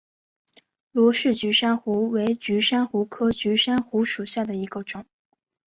[0.91, 5.05] 罗氏菊珊瑚为菊珊瑚科菊珊瑚属下的一个种。